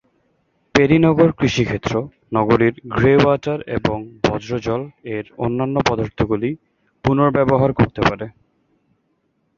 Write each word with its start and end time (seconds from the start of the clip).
পেরি-নগর 0.75 1.29
কৃষিক্ষেত্র, 1.31 1.93
নগরীর 2.33 2.75
grey 2.93 3.13
water 3.17 3.59
এবং 3.77 3.97
বর্জ্য 4.23 4.51
জল-এর 4.59 5.25
অন্যান্য 5.37 5.75
পদার্থগুলি 5.89 6.49
পুনর্ব্যবহার 7.05 7.71
করতে 7.73 8.01
পারে। 8.01 8.25